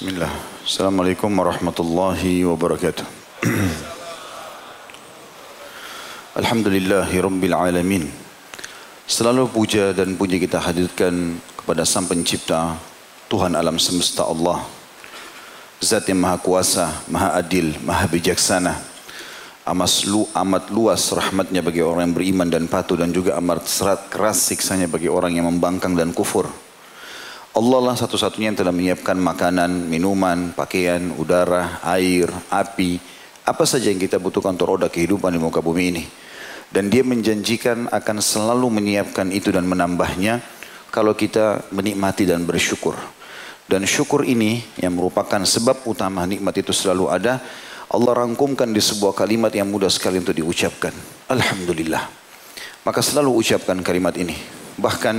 [0.00, 0.32] Bismillah.
[0.64, 3.04] Assalamualaikum warahmatullahi wabarakatuh.
[6.40, 8.08] Alhamdulillahi Rabbil Alamin.
[9.04, 12.80] Selalu puja dan puji kita hadirkan kepada Sang Pencipta,
[13.28, 14.64] Tuhan alam semesta Allah.
[15.84, 18.80] Zat yang maha kuasa, maha adil, maha bijaksana.
[19.68, 24.08] Amat, lu, amat luas rahmatnya bagi orang yang beriman dan patuh dan juga amat serat
[24.08, 26.69] keras siksanya bagi orang yang membangkang dan kufur.
[27.50, 33.02] Allah lah satu-satunya yang telah menyiapkan makanan, minuman, pakaian, udara, air, api,
[33.42, 36.04] apa saja yang kita butuhkan untuk roda kehidupan di muka bumi ini.
[36.70, 40.38] Dan dia menjanjikan akan selalu menyiapkan itu dan menambahnya
[40.94, 42.94] kalau kita menikmati dan bersyukur.
[43.66, 47.42] Dan syukur ini yang merupakan sebab utama nikmat itu selalu ada.
[47.90, 50.94] Allah rangkumkan di sebuah kalimat yang mudah sekali untuk diucapkan.
[51.26, 52.06] Alhamdulillah.
[52.86, 54.38] Maka selalu ucapkan kalimat ini.
[54.78, 55.16] Bahkan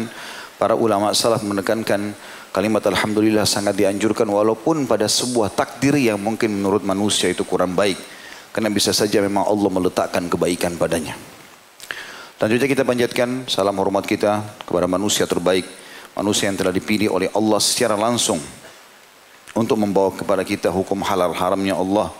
[0.61, 2.13] Para ulama salaf menekankan
[2.53, 7.97] kalimat Alhamdulillah sangat dianjurkan walaupun pada sebuah takdir yang mungkin menurut manusia itu kurang baik.
[8.53, 11.17] Karena bisa saja memang Allah meletakkan kebaikan padanya.
[12.37, 15.65] Selanjutnya kita panjatkan salam hormat kita kepada manusia terbaik.
[16.13, 18.37] Manusia yang telah dipilih oleh Allah secara langsung.
[19.57, 22.13] Untuk membawa kepada kita hukum halal haramnya Allah.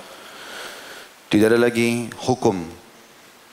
[1.30, 2.58] Tidak ada lagi hukum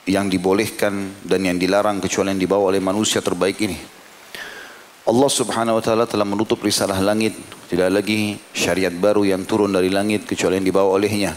[0.08, 3.97] yang dibolehkan dan yang dilarang kecuali yang dibawa oleh manusia terbaik ini.
[5.08, 7.32] Allah subhanahu wa ta'ala telah menutup risalah langit.
[7.72, 11.32] Tidak lagi syariat baru yang turun dari langit kecuali yang dibawa olehnya.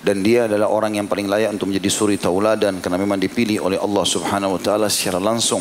[0.00, 3.76] Dan dia adalah orang yang paling layak untuk menjadi suri tauladan karena memang dipilih oleh
[3.76, 5.60] Allah subhanahu wa ta'ala secara langsung.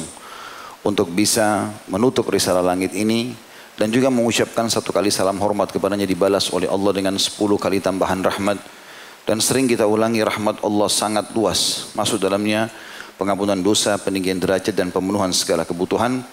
[0.88, 3.36] Untuk bisa menutup risalah langit ini.
[3.76, 8.24] Dan juga mengucapkan satu kali salam hormat kepadanya dibalas oleh Allah dengan sepuluh kali tambahan
[8.24, 8.56] rahmat.
[9.28, 11.92] Dan sering kita ulangi rahmat Allah sangat luas.
[12.00, 12.72] Masuk dalamnya
[13.20, 16.24] pengampunan dosa, peninggian derajat dan pemenuhan segala kebutuhan.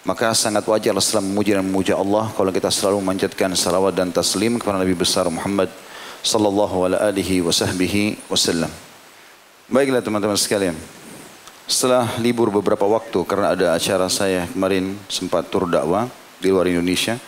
[0.00, 4.56] Maka sangat wajar setelah memuji dan memuja Allah kalau kita selalu memanjatkan salawat dan taslim
[4.56, 5.68] kepada Nabi besar Muhammad
[6.24, 8.72] sallallahu alaihi wasallam.
[9.68, 10.72] Baiklah teman-teman sekalian.
[11.68, 16.08] Setelah libur beberapa waktu karena ada acara saya kemarin sempat tur dakwah
[16.40, 17.20] di luar Indonesia.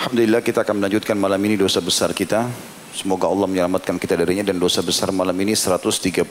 [0.00, 2.48] Alhamdulillah kita akan melanjutkan malam ini dosa besar kita.
[2.96, 6.24] Semoga Allah menyelamatkan kita darinya dan dosa besar malam ini 132.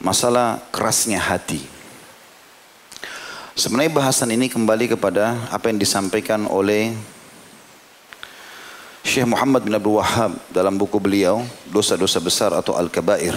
[0.00, 1.79] Masalah kerasnya hati.
[3.60, 6.96] Sebenarnya bahasan ini kembali kepada apa yang disampaikan oleh
[9.04, 13.36] Syekh Muhammad bin Abdul Wahab dalam buku beliau Dosa-dosa besar atau Al-Kabair.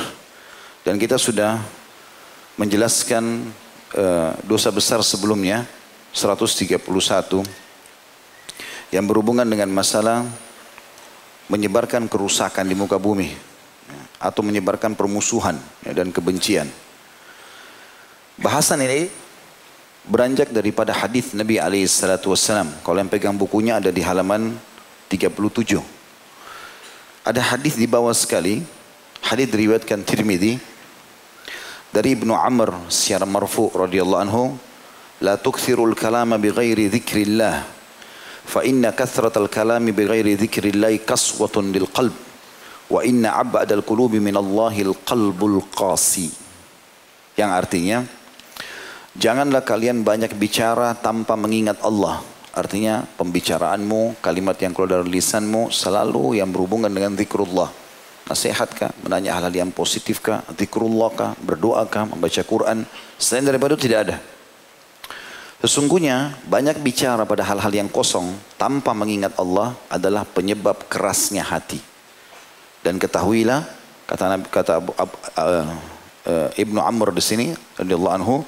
[0.88, 1.60] Dan kita sudah
[2.56, 3.52] menjelaskan
[4.00, 5.68] uh, dosa besar sebelumnya
[6.16, 6.80] 131
[8.96, 10.24] yang berhubungan dengan masalah
[11.52, 13.28] menyebarkan kerusakan di muka bumi
[14.24, 16.72] atau menyebarkan permusuhan ya, dan kebencian.
[18.40, 19.23] Bahasan ini
[20.03, 22.72] beranjak daripada hadis Nabi alaihi salatu wasallam.
[22.84, 24.56] Kalau yang pegang bukunya ada di halaman
[25.08, 25.80] 37.
[27.24, 28.59] Ada hadis di bawah sekali,
[29.24, 30.59] hadis diriwayatkan Tirmidzi
[31.94, 34.44] dari Ibnu Amr secara marfu radhiyallahu anhu,
[35.24, 37.63] "La tukthirul kalama bighairi dzikrillah,
[38.44, 42.12] fa inna kathratal kalami bighairi dzikrillah kaswatun lil qalb,
[42.92, 46.28] wa inna abadal qulubi min Allahil qalbul qasi."
[47.40, 47.97] Yang artinya,
[49.13, 52.25] Janganlah kalian banyak bicara tanpa mengingat Allah.
[52.53, 57.69] Artinya pembicaraanmu, kalimat yang keluar dari lisanmu selalu yang berhubungan dengan zikrullah.
[58.25, 62.90] Nasihatkah, menanya hal-hal yang positifkah, zikrullah kah, berdoa kah, membaca Quran.
[63.22, 64.18] Selain daripada itu tidak ada.
[65.62, 71.80] Sesungguhnya banyak bicara pada hal-hal yang kosong tanpa mengingat Allah adalah penyebab kerasnya hati.
[72.84, 73.63] Dan ketahuilah
[74.03, 74.84] kata kata
[75.40, 75.93] uh,
[76.28, 77.48] uh, Ibnu Amr di sini
[77.80, 78.44] radhiyallahu anhu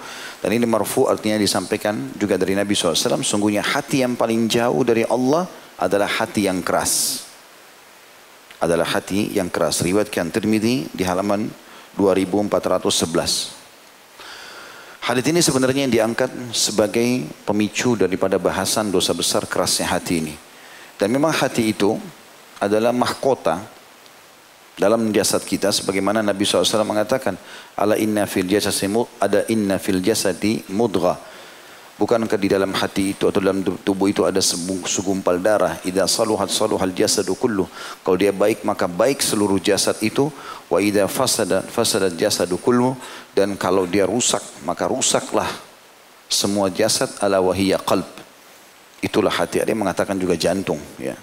[0.46, 3.25] dan ini marfu artinya disampaikan juga dari Nabi SAW.
[3.25, 5.50] Sungguhnya hati yang paling jauh dari Allah
[5.81, 7.25] adalah hati yang keras.
[8.62, 9.81] Adalah hati yang keras.
[9.81, 11.50] Riwayatkan Tirmidzi di halaman
[11.97, 13.66] 2411.
[15.06, 20.38] Hadis ini sebenarnya yang diangkat sebagai pemicu daripada bahasan dosa besar kerasnya hati ini.
[21.02, 21.98] Dan memang hati itu
[22.57, 23.62] adalah mahkota
[24.75, 27.39] dalam jasad kita sebagaimana Nabi SAW mengatakan
[27.80, 28.92] ala inna fil jasadi
[29.24, 31.16] ada inna fil jasadi mudgha.
[31.95, 35.80] Bukankah di dalam hati itu atau dalam tubuh itu ada segumpal darah?
[35.88, 37.63] Idza saluhat saluhal jasadu kullu.
[38.04, 40.27] Kalau dia baik maka baik seluruh jasad itu.
[40.68, 43.00] Wa idza fasada fasada jasadu kullu.
[43.31, 45.48] Dan kalau dia rusak maka rusaklah
[46.28, 48.12] semua jasad ala wahiyya qalb.
[49.00, 49.63] Itulah hati.
[49.63, 51.16] Ada yang mengatakan juga jantung ya.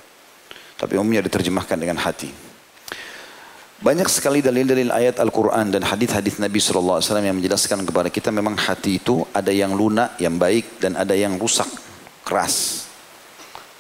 [0.81, 2.52] Tapi umumnya diterjemahkan dengan hati
[3.83, 9.03] banyak sekali dalil-dalil ayat Al-Quran dan hadis-hadis Nabi SAW yang menjelaskan kepada kita memang hati
[9.03, 11.67] itu ada yang lunak, yang baik dan ada yang rusak,
[12.23, 12.87] keras.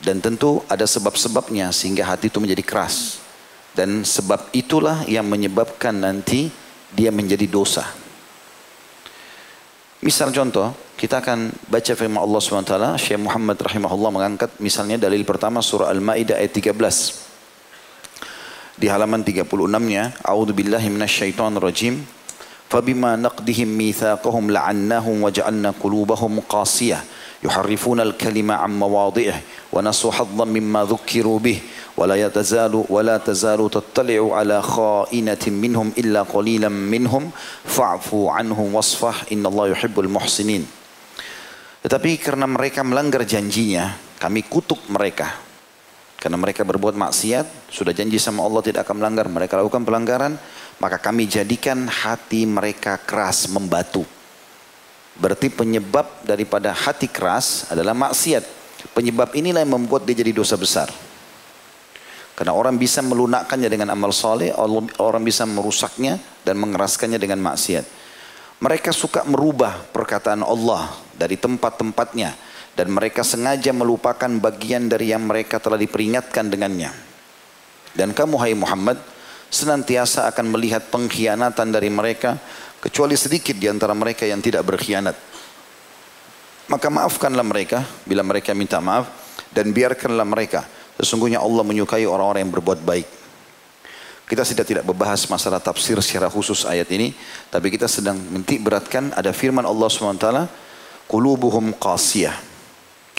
[0.03, 3.23] Dan tentu ada sebab-sebabnya sehingga hati itu menjadi keras.
[3.79, 6.51] Dan sebab itulah yang menyebabkan nanti
[6.91, 7.87] dia menjadi dosa.
[10.03, 15.63] Misal contoh, kita akan baca firman Allah SWT, Syekh Muhammad rahimahullah mengangkat misalnya dalil pertama
[15.63, 17.32] surah Al-Maidah ayat 13
[18.77, 22.23] di halaman 36-nya, A'udzubillahi minasyaitonirrajim.
[22.73, 25.29] Fabima naqdihim mitsaqahum la'annahum wa
[25.77, 27.05] qulubahum qasiyah
[27.45, 29.37] yuharrifuna al-kalima 'an mawadhi'ih
[29.69, 31.61] wa nasu haddan mimma dhukkiru bih
[32.01, 32.89] wa la yatazalu
[33.21, 37.29] tazalu tattali'u 'ala kha'inatin minhum illa qalilan minhum
[37.69, 39.29] fa'fu 'anhum wasfah
[40.09, 40.65] muhsinin.
[41.85, 45.52] Tetapi karena mereka melanggar janjinya, kami kutuk mereka
[46.23, 50.39] karena mereka berbuat maksiat, sudah janji sama Allah tidak akan melanggar, mereka lakukan pelanggaran,
[50.79, 54.07] maka kami jadikan hati mereka keras membatu.
[55.19, 58.47] Berarti penyebab daripada hati keras adalah maksiat.
[58.95, 60.95] Penyebab inilah yang membuat dia jadi dosa besar.
[62.39, 64.55] Karena orang bisa melunakkannya dengan amal soleh,
[65.03, 67.83] orang bisa merusaknya dan mengeraskannya dengan maksiat.
[68.63, 70.87] Mereka suka merubah perkataan Allah
[71.19, 76.93] dari tempat-tempatnya dan mereka sengaja melupakan bagian dari yang mereka telah diperingatkan dengannya.
[77.93, 78.97] Dan kamu hai Muhammad,
[79.53, 82.41] senantiasa akan melihat pengkhianatan dari mereka
[82.81, 85.15] kecuali sedikit di antara mereka yang tidak berkhianat.
[86.73, 89.13] Maka maafkanlah mereka bila mereka minta maaf
[89.53, 90.65] dan biarkanlah mereka.
[90.97, 93.09] Sesungguhnya Allah menyukai orang-orang yang berbuat baik.
[94.25, 97.13] Kita sudah tidak membahas masalah tafsir secara khusus ayat ini,
[97.53, 100.49] tapi kita sedang mentik beratkan ada firman Allah SWT,
[101.05, 102.52] Kulubuhum qasiyah.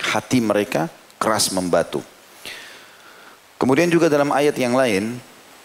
[0.03, 2.03] Hati mereka keras membatu.
[3.55, 5.15] Kemudian juga dalam ayat yang lain,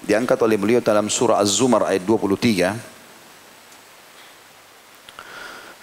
[0.07, 2.99] diangkat oleh beliau dalam surah Az-Zumar ayat 23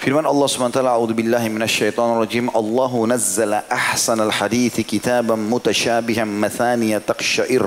[0.06, 2.46] Firman Allah SWT A'udhu billahi minasyaitan rajim.
[2.54, 7.66] Allahu nazzala ahsan al-hadithi kitaban mutasyabihan mathaniya taqsyair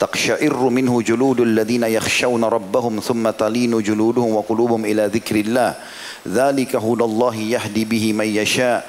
[0.00, 5.78] taqsyairu minhu juludul ladhina yakhshawna rabbahum thumma talinu juluduhum wa qulubuhum ila dhikrillah.
[6.26, 8.82] Dhalika hudallahi yahdi bihi man yasha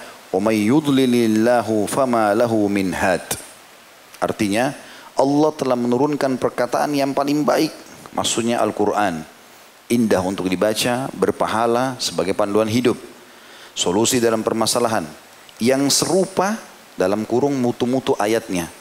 [4.22, 4.72] Artinya
[5.20, 7.76] Allah telah menurunkan perkataan yang paling baik.
[8.16, 9.28] Maksudnya Al-Quran.
[9.92, 12.96] Indah untuk dibaca, berpahala sebagai panduan hidup.
[13.76, 15.04] Solusi dalam permasalahan.
[15.60, 16.56] Yang serupa
[16.96, 18.72] dalam kurung mutu-mutu ayatnya.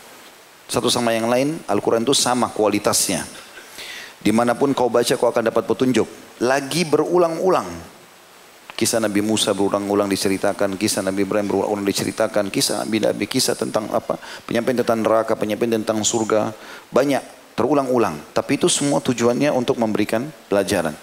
[0.70, 3.26] Satu sama yang lain, Al-Quran itu sama kualitasnya.
[4.23, 6.06] Di mana pun kau baca kau akan dapat petunjuk.
[6.46, 7.99] Lagi berulang-ulang.
[8.81, 13.93] Kisah Nabi Musa berulang-ulang diceritakan, kisah Nabi Ibrahim berulang-ulang diceritakan, kisah Nabi Nabi, kisah tentang
[13.93, 14.17] apa?
[14.49, 16.56] Penyampaian tentang neraka, penyampaian tentang surga,
[16.88, 17.21] banyak
[17.61, 18.32] terulang-ulang.
[18.32, 20.97] Tapi itu semua tujuannya untuk memberikan pelajaran.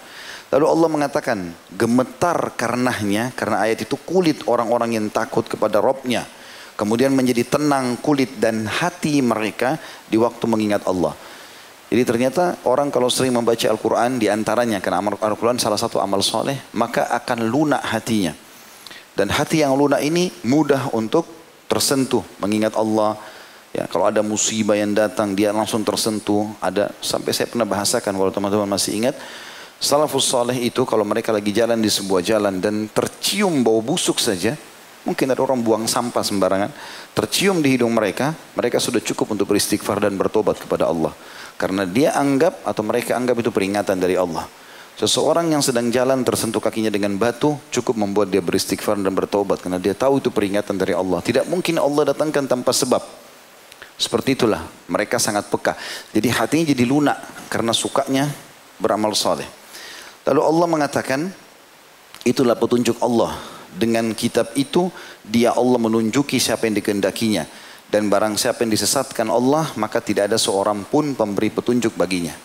[0.50, 1.38] Lalu Allah mengatakan,
[1.70, 6.26] gemetar karenanya, karena ayat itu kulit orang-orang yang takut kepada Robnya.
[6.74, 9.78] Kemudian menjadi tenang kulit dan hati mereka
[10.10, 11.14] di waktu mengingat Allah.
[11.88, 16.60] Jadi ternyata orang kalau sering membaca Al-Quran di antaranya karena Al-Quran salah satu amal soleh
[16.76, 18.36] maka akan lunak hatinya.
[19.16, 21.24] Dan hati yang lunak ini mudah untuk
[21.66, 23.16] tersentuh mengingat Allah.
[23.74, 26.46] Ya, kalau ada musibah yang datang dia langsung tersentuh.
[26.62, 29.16] Ada sampai saya pernah bahasakan kalau teman-teman masih ingat.
[29.82, 34.54] Salafus soleh itu kalau mereka lagi jalan di sebuah jalan dan tercium bau busuk saja.
[35.06, 36.70] Mungkin ada orang buang sampah sembarangan.
[37.14, 38.34] Tercium di hidung mereka.
[38.58, 41.14] Mereka sudah cukup untuk beristighfar dan bertobat kepada Allah.
[41.58, 44.46] Karena dia anggap atau mereka anggap itu peringatan dari Allah.
[44.98, 49.78] Seseorang yang sedang jalan tersentuh kakinya dengan batu cukup membuat dia beristighfar dan bertobat karena
[49.78, 51.22] dia tahu itu peringatan dari Allah.
[51.22, 52.98] Tidak mungkin Allah datangkan tanpa sebab.
[53.94, 55.78] Seperti itulah mereka sangat peka.
[56.10, 58.26] Jadi hatinya jadi lunak karena sukanya
[58.78, 59.46] beramal soleh.
[60.26, 61.20] Lalu Allah mengatakan
[62.26, 63.57] itulah petunjuk Allah.
[63.74, 64.88] Dengan kitab itu
[65.20, 67.44] dia Allah menunjuki siapa yang dikehendakinya.
[67.88, 72.36] Dan barang siapa yang disesatkan Allah, maka tidak ada seorang pun pemberi petunjuk baginya.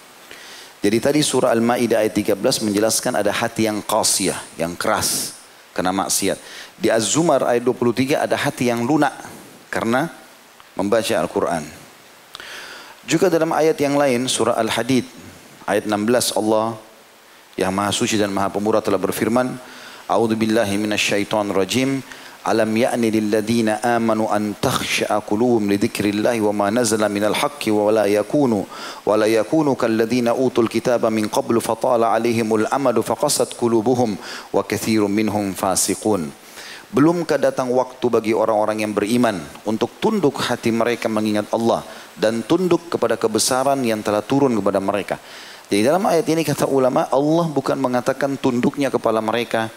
[0.83, 5.35] Jadi tadi surah Al-Ma'idah ayat 13 menjelaskan ada hati yang qasiyah, yang keras,
[5.75, 6.39] kena maksiat.
[6.75, 9.15] Di Az-Zumar ayat 23 ada hati yang lunak,
[9.71, 10.11] karena
[10.75, 11.63] membaca Al-Quran.
[13.03, 15.03] Juga dalam ayat yang lain, surah Al-Hadid,
[15.67, 16.79] ayat 16 Allah
[17.59, 19.59] yang maha suci dan maha pemurah telah berfirman,
[20.03, 20.91] A'udzu billahi من
[21.55, 22.03] rajim.
[22.43, 27.87] Alam ya'ni lilladzina amanu an takhsha'a qulubuhum li dzikrillahi wa ma nazala minal haqqi wa
[27.87, 28.67] la yakunu
[29.07, 34.19] wa la yakunu الكتاب utul kitaba min qablu الأمد 'alaihimul amadu وكثير qulubuhum
[34.51, 36.27] wa katsirum minhum fasiqun.
[36.91, 41.79] Belumkah datang waktu bagi orang-orang yang beriman untuk tunduk hati mereka mengingat Allah
[42.19, 45.15] dan tunduk kepada kebesaran yang telah turun kepada mereka.
[45.71, 49.71] Jadi dalam ayat ini kata ulama Allah bukan mengatakan tunduknya kepala mereka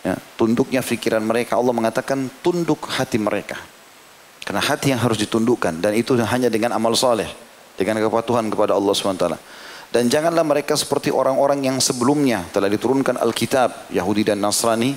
[0.00, 3.60] Ya, tunduknya pikiran mereka Allah mengatakan tunduk hati mereka.
[4.40, 7.28] Karena hati yang harus ditundukkan dan itu hanya dengan amal soleh,
[7.76, 9.26] dengan kepatuhan kepada Allah SWT.
[9.90, 14.94] Dan janganlah mereka seperti orang-orang yang sebelumnya telah diturunkan Alkitab, Yahudi dan Nasrani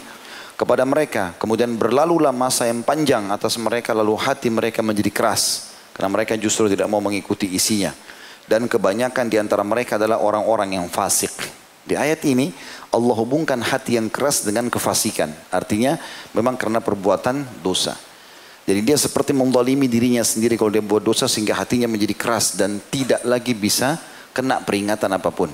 [0.53, 1.33] kepada mereka.
[1.41, 5.73] Kemudian berlalulah masa yang panjang atas mereka lalu hati mereka menjadi keras.
[5.93, 7.93] Karena mereka justru tidak mau mengikuti isinya.
[8.45, 11.31] Dan kebanyakan di antara mereka adalah orang-orang yang fasik.
[11.83, 12.53] Di ayat ini
[12.93, 15.33] Allah hubungkan hati yang keras dengan kefasikan.
[15.49, 15.97] Artinya
[16.37, 17.97] memang karena perbuatan dosa.
[18.63, 22.79] Jadi dia seperti mendalimi dirinya sendiri kalau dia buat dosa sehingga hatinya menjadi keras dan
[22.87, 23.99] tidak lagi bisa
[24.31, 25.51] kena peringatan apa pun.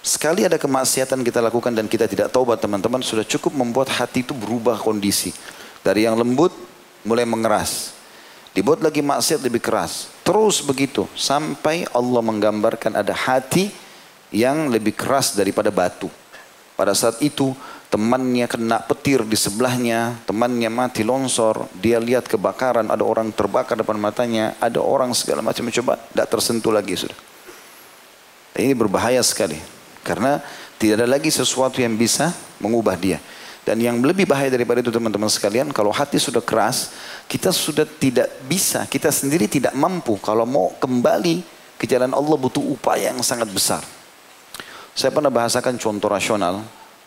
[0.00, 4.36] Sekali ada kemaksiatan kita lakukan dan kita tidak taubat teman-teman sudah cukup membuat hati itu
[4.36, 5.34] berubah kondisi.
[5.80, 6.52] Dari yang lembut
[7.02, 7.96] mulai mengeras.
[8.52, 10.12] Dibuat lagi maksiat lebih keras.
[10.22, 13.72] Terus begitu sampai Allah menggambarkan ada hati
[14.30, 16.19] yang lebih keras daripada batu.
[16.80, 17.52] Pada saat itu
[17.92, 24.00] temannya kena petir di sebelahnya, temannya mati longsor, dia lihat kebakaran, ada orang terbakar depan
[24.00, 27.18] matanya, ada orang segala macam coba tidak tersentuh lagi sudah.
[28.56, 29.60] Ini berbahaya sekali.
[30.00, 30.40] Karena
[30.80, 32.32] tidak ada lagi sesuatu yang bisa
[32.64, 33.20] mengubah dia.
[33.60, 36.96] Dan yang lebih bahaya daripada itu teman-teman sekalian, kalau hati sudah keras,
[37.28, 40.16] kita sudah tidak bisa, kita sendiri tidak mampu.
[40.16, 41.44] Kalau mau kembali
[41.76, 43.84] ke jalan Allah butuh upaya yang sangat besar.
[45.00, 46.60] Saya pernah bahasakan contoh rasional,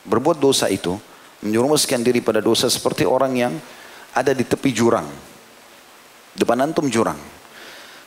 [0.10, 0.98] berbuat dosa itu,
[1.46, 3.54] menyerumuskan diri pada dosa seperti orang yang
[4.18, 5.06] ada di tepi jurang.
[6.34, 7.22] Depan antum jurang.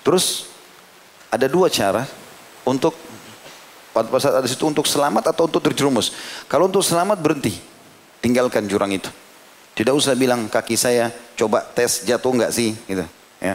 [0.02, 0.50] Terus
[1.30, 2.02] ada dua cara
[2.66, 2.98] untuk
[3.94, 6.10] pada saat ada situ untuk selamat atau untuk terjerumus.
[6.50, 7.54] Kalau untuk selamat berhenti,
[8.18, 9.06] tinggalkan jurang itu.
[9.78, 13.06] Tidak usah bilang kaki saya coba tes jatuh enggak sih, gitu.
[13.38, 13.54] Ya.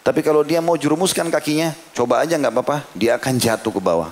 [0.00, 4.08] Tapi kalau dia mau jerumuskan kakinya, coba aja nggak apa-apa, dia akan jatuh ke bawah.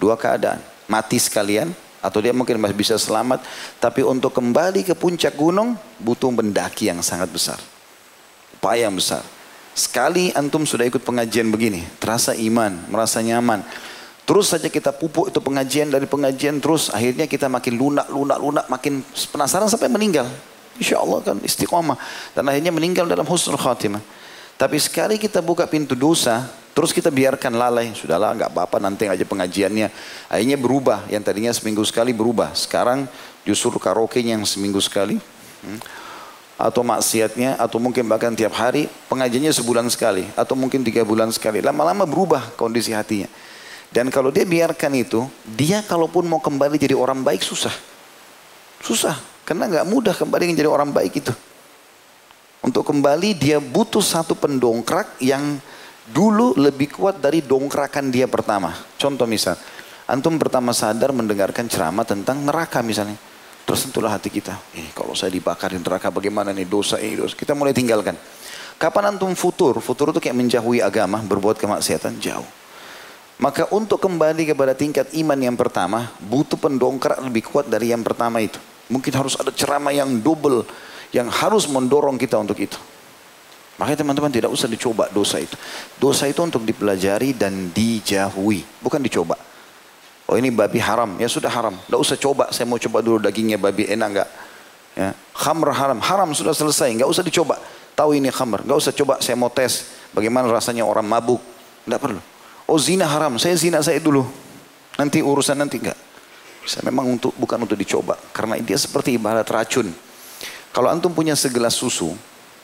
[0.00, 3.44] Dua keadaan, mati sekalian atau dia mungkin masih bisa selamat,
[3.76, 7.60] tapi untuk kembali ke puncak gunung butuh mendaki yang sangat besar.
[8.56, 9.20] Upaya yang besar.
[9.76, 13.62] Sekali antum sudah ikut pengajian begini, terasa iman, merasa nyaman.
[14.24, 18.64] Terus saja kita pupuk itu pengajian dari pengajian terus akhirnya kita makin lunak, lunak, lunak,
[18.70, 20.26] makin penasaran sampai meninggal.
[20.78, 21.98] Insya Allah kan istiqomah.
[22.32, 24.00] Dan akhirnya meninggal dalam husnul khatimah.
[24.54, 27.92] Tapi sekali kita buka pintu dosa, terus kita biarkan lalai.
[27.92, 29.88] Sudahlah nggak apa-apa nanti aja pengajiannya.
[30.30, 31.06] Akhirnya berubah.
[31.10, 32.54] Yang tadinya seminggu sekali berubah.
[32.54, 33.06] Sekarang
[33.42, 35.18] justru karaoke yang seminggu sekali.
[35.62, 35.80] Hmm.
[36.60, 40.28] Atau maksiatnya, atau mungkin bahkan tiap hari pengajiannya sebulan sekali.
[40.36, 41.64] Atau mungkin tiga bulan sekali.
[41.64, 43.28] Lama-lama berubah kondisi hatinya.
[43.90, 47.74] Dan kalau dia biarkan itu, dia kalaupun mau kembali jadi orang baik susah.
[48.80, 51.34] Susah, karena nggak mudah kembali menjadi orang baik itu.
[52.60, 55.58] Untuk kembali dia butuh satu pendongkrak yang
[56.08, 58.72] dulu lebih kuat dari dongkrakan dia pertama.
[58.96, 59.58] Contoh misal,
[60.08, 63.18] antum pertama sadar mendengarkan ceramah tentang neraka misalnya.
[63.68, 67.38] Terus tentulah hati kita, eh kalau saya dibakar di neraka bagaimana nih dosa ini dosa.
[67.38, 68.18] Kita mulai tinggalkan.
[68.80, 69.76] Kapan antum futur?
[69.78, 72.48] Futur itu kayak menjauhi agama, berbuat kemaksiatan, jauh.
[73.40, 78.40] Maka untuk kembali kepada tingkat iman yang pertama, butuh pendongkrak lebih kuat dari yang pertama
[78.40, 78.60] itu.
[78.92, 80.64] Mungkin harus ada ceramah yang double,
[81.12, 82.76] yang harus mendorong kita untuk itu.
[83.80, 85.56] Makanya teman-teman tidak usah dicoba dosa itu.
[85.96, 89.40] Dosa itu untuk dipelajari dan dijauhi, bukan dicoba.
[90.28, 91.72] Oh ini babi haram, ya sudah haram.
[91.88, 94.28] Tidak usah coba, saya mau coba dulu dagingnya babi enak enggak.
[94.92, 95.16] Ya.
[95.32, 97.56] Khamr haram, haram sudah selesai, enggak usah dicoba.
[97.96, 101.40] Tahu ini khamr, enggak usah coba, saya mau tes bagaimana rasanya orang mabuk.
[101.88, 102.20] Enggak perlu.
[102.68, 104.28] Oh zina haram, saya zina saya dulu.
[105.00, 105.96] Nanti urusan nanti enggak.
[106.68, 109.88] Saya memang untuk bukan untuk dicoba karena dia seperti ibarat racun.
[110.70, 112.12] Kalau antum punya segelas susu,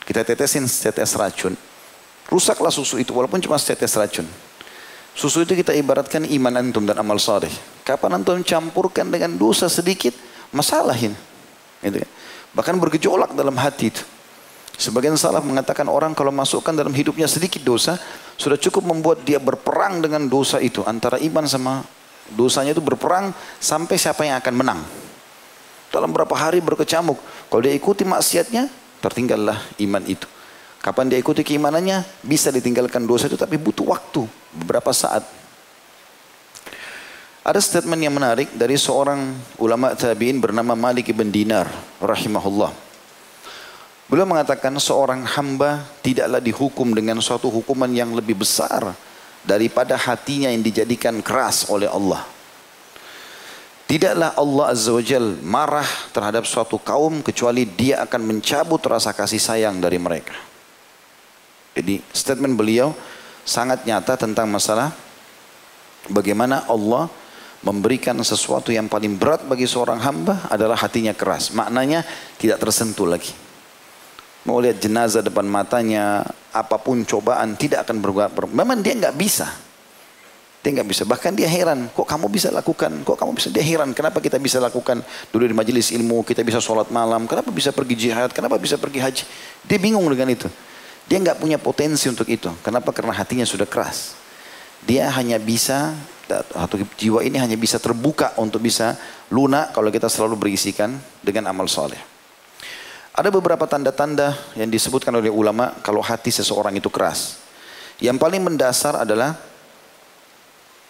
[0.07, 1.59] kita tetesin setetes racun,
[2.31, 4.25] rusaklah susu itu walaupun cuma setetes racun.
[5.17, 7.51] Susu itu kita ibaratkan iman antum dan amal saleh.
[7.83, 10.13] Kapan antum campurkan dengan dosa sedikit,
[10.53, 11.17] masalahin.
[11.81, 12.11] Gitu kan.
[12.53, 14.05] Bahkan bergejolak dalam hati itu.
[14.77, 17.97] Sebagian salah mengatakan orang kalau masukkan dalam hidupnya sedikit dosa,
[18.37, 20.85] sudah cukup membuat dia berperang dengan dosa itu.
[20.85, 21.81] Antara iman sama
[22.37, 24.81] dosanya itu berperang sampai siapa yang akan menang.
[25.89, 27.17] Dalam berapa hari berkecamuk.
[27.49, 28.69] Kalau dia ikuti maksiatnya,
[29.01, 30.27] tertinggallah iman itu.
[30.81, 34.23] Kapan dia ikuti keimanannya, bisa ditinggalkan dosa itu tapi butuh waktu,
[34.55, 35.27] beberapa saat.
[37.47, 41.71] Ada statement yang menarik dari seorang ulama tabi'in bernama Malik ibn Dinar
[42.03, 42.75] rahimahullah.
[44.07, 48.95] Beliau mengatakan seorang hamba tidaklah dihukum dengan suatu hukuman yang lebih besar
[49.43, 52.23] daripada hatinya yang dijadikan keras oleh Allah.
[53.87, 59.39] Tidaklah Allah Azza wa Jal marah terhadap suatu kaum kecuali dia akan mencabut rasa kasih
[59.39, 60.35] sayang dari mereka.
[61.79, 62.91] Jadi statement beliau
[63.47, 64.91] sangat nyata tentang masalah
[66.11, 67.07] bagaimana Allah
[67.63, 71.55] memberikan sesuatu yang paling berat bagi seorang hamba adalah hatinya keras.
[71.55, 72.03] Maknanya
[72.43, 73.35] tidak tersentuh lagi.
[74.47, 76.23] mau lihat jenazah depan matanya,
[76.55, 78.31] apa pun cobaan tidak akan berbuat.
[78.55, 79.66] Memang dia nggak bisa.
[80.67, 81.07] Dia nggak bisa.
[81.07, 82.91] Bahkan dia heran, kok kamu bisa lakukan?
[83.07, 83.55] Kok kamu bisa?
[83.55, 84.99] Dia heran, kenapa kita bisa lakukan
[85.31, 88.99] dulu di majelis ilmu, kita bisa sholat malam, kenapa bisa pergi jihad, kenapa bisa pergi
[88.99, 89.23] haji?
[89.63, 90.51] Dia bingung dengan itu.
[91.07, 92.51] Dia nggak punya potensi untuk itu.
[92.67, 92.91] Kenapa?
[92.91, 94.19] Karena hatinya sudah keras.
[94.83, 95.95] Dia hanya bisa
[96.35, 98.99] atau jiwa ini hanya bisa terbuka untuk bisa
[99.31, 102.03] lunak kalau kita selalu berisikan dengan amal soleh.
[103.15, 107.39] Ada beberapa tanda-tanda yang disebutkan oleh ulama kalau hati seseorang itu keras.
[108.03, 109.39] Yang paling mendasar adalah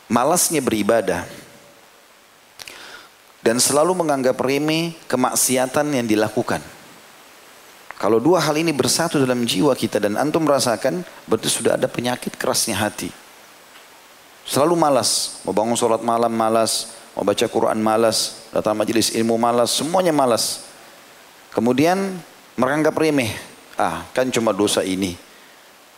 [0.07, 1.27] malasnya beribadah
[3.47, 6.59] dan selalu menganggap remeh kemaksiatan yang dilakukan.
[7.97, 12.37] Kalau dua hal ini bersatu dalam jiwa kita dan antum merasakan, berarti sudah ada penyakit
[12.37, 13.09] kerasnya hati.
[14.45, 19.73] Selalu malas, mau bangun sholat malam malas, mau baca Quran malas, datang majelis ilmu malas,
[19.73, 20.69] semuanya malas.
[21.57, 22.21] Kemudian
[22.61, 23.33] menganggap remeh,
[23.81, 25.17] ah kan cuma dosa ini,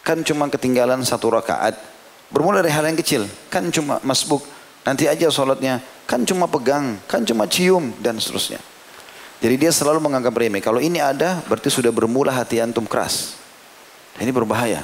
[0.07, 1.98] kan cuma ketinggalan satu rakaat.
[2.29, 4.45] Bermula dari hal yang kecil, kan cuma masbuk,
[4.85, 8.61] nanti aja sholatnya, kan cuma pegang, kan cuma cium, dan seterusnya.
[9.39, 10.61] Jadi dia selalu menganggap remeh.
[10.61, 13.39] Kalau ini ada, berarti sudah bermula hati antum keras.
[14.19, 14.83] Ini berbahaya.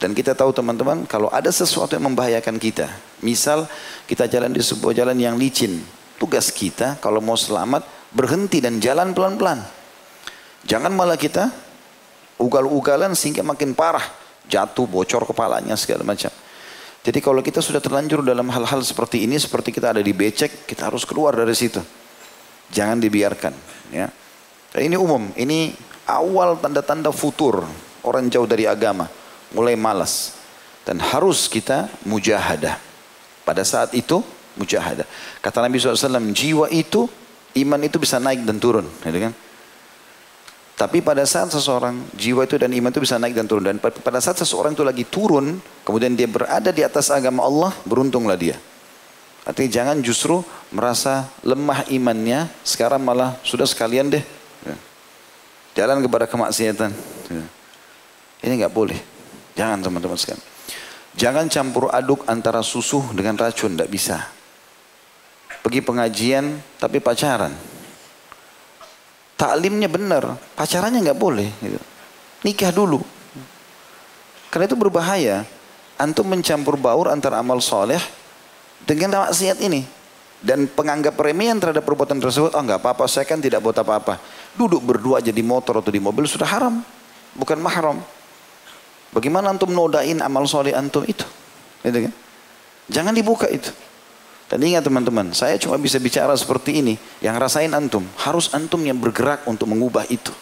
[0.00, 2.88] Dan kita tahu teman-teman, kalau ada sesuatu yang membahayakan kita,
[3.20, 3.68] misal
[4.08, 5.80] kita jalan di sebuah jalan yang licin,
[6.20, 9.60] tugas kita kalau mau selamat berhenti dan jalan pelan-pelan.
[10.68, 11.48] Jangan malah kita
[12.36, 14.04] ugal-ugalan sehingga makin parah,
[14.50, 16.34] jatuh, bocor kepalanya segala macam.
[17.00, 20.92] Jadi kalau kita sudah terlanjur dalam hal-hal seperti ini, seperti kita ada di becek, kita
[20.92, 21.80] harus keluar dari situ.
[22.68, 23.54] Jangan dibiarkan.
[23.94, 24.12] Ya.
[24.74, 25.72] Dan ini umum, ini
[26.04, 27.64] awal tanda-tanda futur
[28.04, 29.08] orang jauh dari agama,
[29.56, 30.36] mulai malas
[30.84, 32.76] dan harus kita mujahadah.
[33.46, 34.20] Pada saat itu
[34.60, 35.06] mujahadah.
[35.40, 37.08] Kata Nabi SAW, jiwa itu,
[37.64, 38.86] iman itu bisa naik dan turun.
[39.00, 39.32] Gitu kan?
[40.80, 43.68] Tapi pada saat seseorang, jiwa itu dan iman itu bisa naik dan turun.
[43.68, 48.40] Dan pada saat seseorang itu lagi turun, kemudian dia berada di atas agama Allah, beruntunglah
[48.40, 48.56] dia.
[49.44, 50.40] Artinya jangan justru
[50.72, 54.24] merasa lemah imannya, sekarang malah sudah sekalian deh.
[54.64, 54.76] Ya.
[55.84, 56.96] Jalan kepada kemaksiatan.
[57.28, 57.44] Ya.
[58.48, 58.96] Ini nggak boleh.
[59.60, 60.40] Jangan teman-teman sekalian.
[61.12, 64.32] Jangan campur aduk antara susu dengan racun, tidak bisa.
[65.60, 67.52] Pergi pengajian tapi pacaran.
[69.40, 71.48] Taklimnya benar, pacarannya nggak boleh.
[71.64, 71.80] Gitu.
[72.44, 73.00] Nikah dulu.
[74.52, 75.48] Karena itu berbahaya.
[75.96, 78.00] Antum mencampur baur antara amal soleh
[78.84, 79.84] dengan maksiat ini
[80.40, 84.16] dan penganggap remehan terhadap perbuatan tersebut oh nggak apa-apa saya kan tidak buat apa-apa
[84.56, 86.80] duduk berdua aja di motor atau di mobil sudah haram
[87.36, 88.00] bukan mahram
[89.12, 91.28] bagaimana antum nodain amal soleh antum itu
[91.84, 92.12] gitu kan
[92.88, 93.68] jangan dibuka itu
[94.50, 98.98] dan ingat teman-teman saya cuma bisa bicara seperti ini yang rasain antum harus antum yang
[98.98, 100.34] bergerak untuk mengubah itu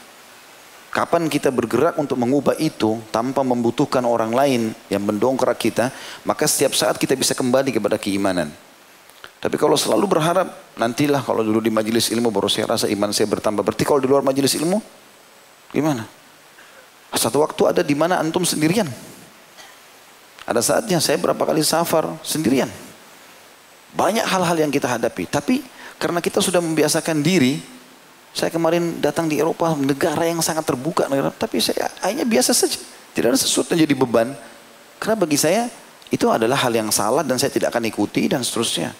[0.88, 5.92] Kapan kita bergerak untuk mengubah itu tanpa membutuhkan orang lain yang mendongkrak kita,
[6.24, 8.48] maka setiap saat kita bisa kembali kepada keimanan.
[9.38, 10.48] Tapi kalau selalu berharap,
[10.80, 13.60] nantilah kalau dulu di majelis ilmu baru saya rasa iman saya bertambah.
[13.60, 14.80] Berarti kalau di luar majelis ilmu,
[15.76, 16.08] gimana?
[17.12, 18.88] Satu waktu ada di mana antum sendirian.
[20.48, 22.72] Ada saatnya saya berapa kali safar sendirian.
[23.96, 25.24] Banyak hal-hal yang kita hadapi.
[25.28, 25.64] Tapi
[25.96, 27.58] karena kita sudah membiasakan diri,
[28.36, 32.78] saya kemarin datang di Eropa, negara yang sangat terbuka, negara, tapi saya akhirnya biasa saja.
[33.16, 34.30] Tidak ada sesuatu yang jadi beban.
[35.00, 35.66] Karena bagi saya
[36.08, 38.92] itu adalah hal yang salah dan saya tidak akan ikuti dan seterusnya.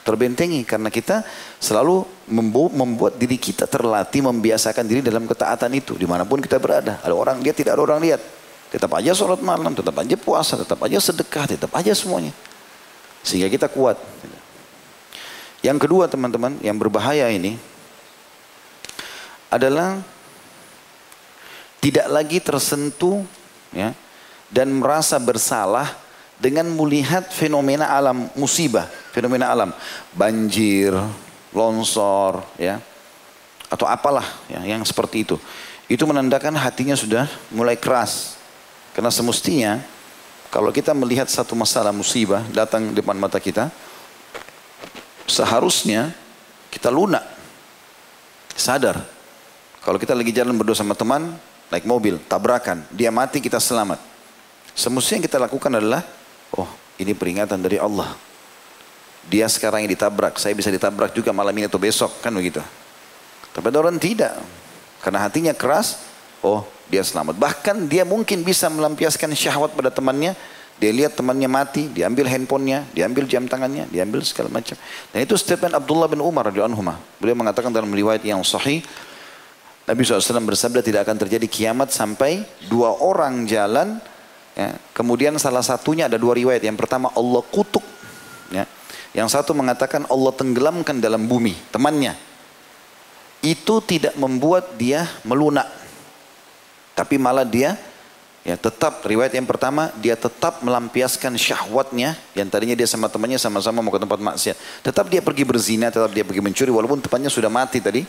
[0.00, 1.20] Terbentengi karena kita
[1.60, 2.08] selalu
[2.72, 7.04] membuat diri kita terlatih membiasakan diri dalam ketaatan itu di mana pun kita berada.
[7.04, 8.20] Ada orang dia tidak ada orang lihat.
[8.72, 12.32] Tetap aja sholat malam, tetap aja puasa, tetap aja sedekah, tetap aja semuanya.
[13.22, 14.00] Sehingga kita kuat.
[15.60, 17.60] Yang kedua teman-teman yang berbahaya ini
[19.52, 20.00] adalah
[21.84, 23.24] tidak lagi tersentuh
[23.72, 23.92] ya
[24.48, 25.92] dan merasa bersalah
[26.40, 29.70] dengan melihat fenomena alam musibah, fenomena alam,
[30.16, 30.96] banjir,
[31.52, 32.80] longsor, ya,
[33.68, 35.36] atau apalah ya, yang seperti itu.
[35.84, 38.40] Itu menandakan hatinya sudah mulai keras.
[38.96, 39.84] Karena semestinya
[40.50, 43.70] kalau kita melihat satu masalah musibah datang depan mata kita,
[45.30, 46.10] seharusnya
[46.74, 47.22] kita lunak,
[48.54, 49.02] sadar
[49.80, 51.40] kalau kita lagi jalan berdua sama teman,
[51.72, 53.96] naik mobil, tabrakan, dia mati kita selamat.
[54.76, 56.04] Semestinya yang kita lakukan adalah,
[56.52, 56.68] oh
[57.00, 58.12] ini peringatan dari Allah.
[59.24, 62.60] Dia sekarang yang ditabrak, saya bisa ditabrak juga malam ini atau besok, kan begitu.
[63.56, 64.36] Tapi ada orang tidak,
[65.00, 66.04] karena hatinya keras,
[66.44, 67.38] oh dia selamat.
[67.38, 70.34] Bahkan dia mungkin bisa melampiaskan syahwat pada temannya,
[70.80, 74.74] dia lihat temannya mati, diambil handphonenya, diambil jam tangannya, diambil segala macam.
[75.14, 76.82] Dan itu statement Abdullah bin Umar radhiyallahu.
[77.22, 78.80] Beliau mengatakan dalam riwayat yang sahih,
[79.90, 83.98] Nabi SAW bersabda tidak akan terjadi kiamat sampai dua orang jalan.
[84.54, 84.78] Ya.
[84.94, 86.62] Kemudian salah satunya ada dua riwayat.
[86.62, 87.82] Yang pertama Allah kutuk.
[88.54, 88.70] Ya.
[89.10, 92.14] Yang satu mengatakan Allah tenggelamkan dalam bumi temannya.
[93.42, 95.79] Itu tidak membuat dia melunak.
[97.00, 97.80] Tapi malah dia
[98.40, 103.84] Ya, tetap riwayat yang pertama dia tetap melampiaskan syahwatnya yang tadinya dia sama temannya sama-sama
[103.84, 104.56] mau ke tempat maksiat.
[104.80, 108.00] Tetap dia pergi berzina, tetap dia pergi mencuri walaupun temannya sudah mati tadi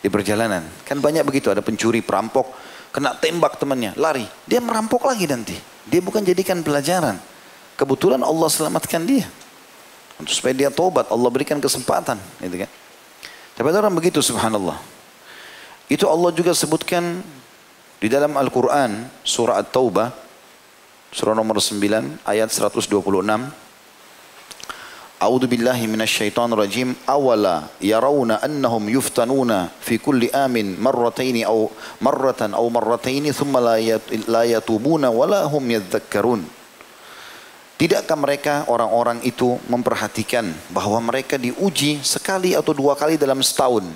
[0.00, 0.64] di perjalanan.
[0.80, 2.56] Kan banyak begitu ada pencuri, perampok,
[2.88, 4.24] kena tembak temannya, lari.
[4.48, 5.56] Dia merampok lagi nanti.
[5.84, 7.20] Dia bukan jadikan pelajaran.
[7.76, 9.28] Kebetulan Allah selamatkan dia.
[10.16, 12.70] Untuk supaya dia tobat, Allah berikan kesempatan, gitu kan.
[13.60, 14.80] Tapi orang begitu subhanallah.
[15.92, 17.20] Itu Allah juga sebutkan
[17.96, 20.12] di dalam Al-Quran, surah At-Taubah,
[21.08, 22.92] surah nomor 9, ayat 126.
[25.16, 26.92] A'udhu billahi minasyaitan rajim.
[27.08, 31.72] Awala yarawna annahum yuftanuna fi kulli amin marrataini au
[32.04, 36.44] marratan au marrataini thumma la yatubuna wala hum yadzakkarun.
[37.80, 43.88] Tidakkah mereka orang-orang itu memperhatikan bahwa mereka diuji sekali atau dua kali dalam setahun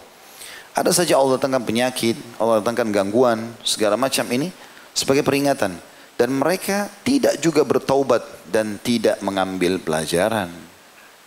[0.71, 4.55] ada saja Allah datangkan penyakit, Allah datangkan gangguan, segala macam ini
[4.95, 5.75] sebagai peringatan.
[6.15, 10.53] Dan mereka tidak juga bertaubat dan tidak mengambil pelajaran.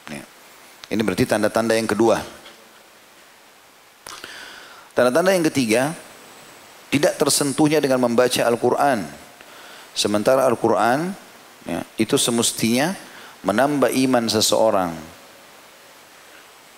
[0.08, 0.24] Ya.
[0.94, 2.22] Ini berarti tanda-tanda yang kedua.
[4.94, 5.98] Tanda-tanda yang ketiga,
[6.94, 9.02] tidak tersentuhnya dengan membaca Al-Quran.
[9.98, 11.10] Sementara Al-Quran
[11.66, 12.94] ya, itu semestinya
[13.42, 14.94] menambah iman seseorang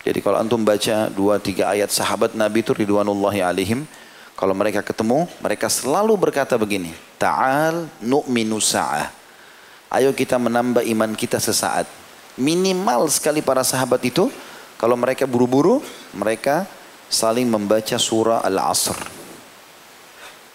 [0.05, 3.89] jadi kalau antum baca dua tiga ayat sahabat Nabi itu ridwanullahi alaihim,
[4.37, 9.09] kalau mereka ketemu, mereka selalu berkata begini, Ta'al nu'minu sa'ah.
[9.89, 11.89] Ayo kita menambah iman kita sesaat.
[12.37, 14.29] Minimal sekali para sahabat itu,
[14.77, 15.81] kalau mereka buru-buru,
[16.13, 16.69] mereka
[17.09, 18.99] saling membaca surah Al-Asr.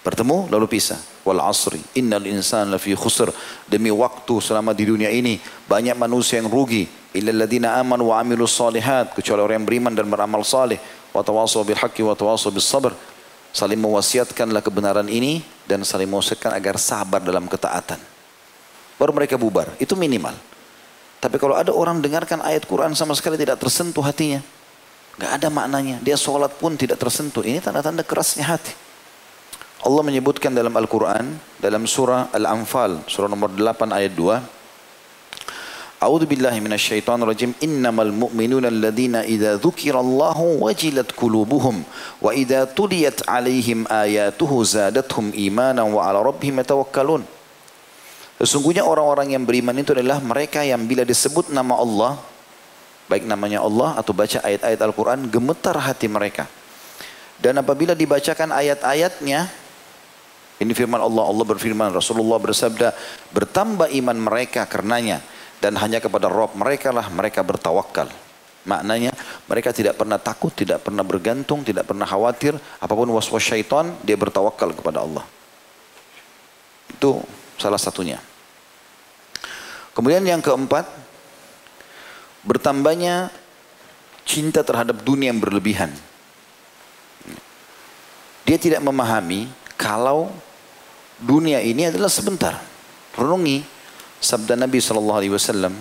[0.06, 1.00] Bertemu lalu pisah.
[1.20, 1.80] Wal asri.
[2.00, 3.28] Innal insan lafi khusr.
[3.68, 5.36] Demi waktu selama di dunia ini
[5.68, 6.88] banyak manusia yang rugi.
[7.12, 10.80] Illa alladziina amanu wa amilus salihat kecuali orang yang beriman dan beramal saleh.
[11.12, 12.96] Wa tawassaw bil haqqi wa tawassaw bis sabr.
[13.50, 17.98] Saling mewasiatkanlah kebenaran ini dan saling mewasiatkan agar sabar dalam ketaatan.
[18.96, 19.68] Baru mereka bubar.
[19.82, 20.32] Itu minimal.
[21.20, 24.40] Tapi kalau ada orang dengarkan ayat Quran sama sekali tidak tersentuh hatinya
[25.20, 25.96] nggak ada maknanya.
[26.00, 27.44] Dia sholat pun tidak tersentuh.
[27.44, 28.72] Ini tanda-tanda kerasnya hati
[29.80, 34.60] Allah menyebutkan dalam Al-Quran dalam surah Al-Anfal surah nomor 8 ayat 2
[36.00, 37.52] A'udzu billahi minasyaitonir rajim.
[37.60, 41.84] Innamal mu'minuna alladziina idza dzukirallahu wajilat qulubuhum
[42.24, 47.20] wa idza tuliyat 'alaihim ayatuhu zadatuhum imanan wa 'ala rabbihim yatawakkalun.
[48.40, 52.16] Sesungguhnya orang-orang yang beriman itu adalah mereka yang bila disebut nama Allah,
[53.04, 56.48] baik namanya Allah atau baca ayat-ayat Al-Quran, gemetar hati mereka.
[57.36, 59.52] Dan apabila dibacakan ayat-ayatnya,
[60.60, 62.92] ini firman Allah, Allah berfirman, Rasulullah bersabda,
[63.32, 65.24] bertambah iman mereka karenanya
[65.56, 68.12] dan hanya kepada Rob mereka lah mereka bertawakal.
[68.68, 69.16] Maknanya
[69.48, 72.52] mereka tidak pernah takut, tidak pernah bergantung, tidak pernah khawatir.
[72.76, 75.24] Apa pun was-was syaitan, dia bertawakal kepada Allah.
[76.92, 77.24] Itu
[77.56, 78.20] salah satunya.
[79.96, 80.84] Kemudian yang keempat,
[82.44, 83.32] bertambahnya
[84.28, 85.88] cinta terhadap dunia yang berlebihan.
[88.44, 89.48] Dia tidak memahami
[89.80, 90.28] kalau
[91.20, 92.56] dunia ini adalah sebentar.
[93.14, 93.62] Renungi,
[94.20, 95.74] sabda Nabi Shallallahu Alaihi Wasallam.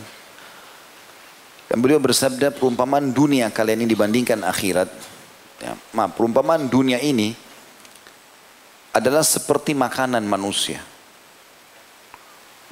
[1.69, 4.89] Dan beliau bersabda perumpamaan dunia kalian ini dibandingkan akhirat.
[5.61, 7.35] Ya, maaf, perumpamaan dunia ini
[8.89, 10.81] adalah seperti makanan manusia.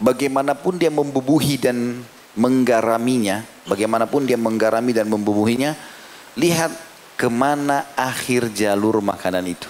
[0.02, 2.02] Bagaimanapun dia membubuhi dan
[2.38, 5.78] menggaraminya, bagaimanapun dia menggarami dan membubuhinya,
[6.38, 6.74] lihat
[7.18, 9.70] ke mana akhir jalur makanan itu.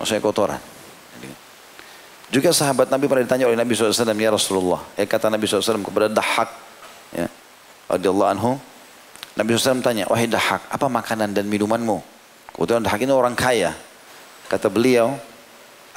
[0.00, 0.62] Maksudnya kotoran.
[2.28, 4.84] Juga sahabat Nabi pernah ditanya oleh Nabi SAW, ya Rasulullah.
[5.00, 6.48] Ya kata Nabi SAW kepada Dahak.
[7.16, 7.26] Ya,
[7.88, 8.52] radiyallahu anhu.
[9.32, 12.04] Nabi SAW tanya, wahai Dahak, apa makanan dan minumanmu?
[12.52, 13.72] Kebetulan Dahak ini orang kaya.
[14.48, 15.16] Kata beliau,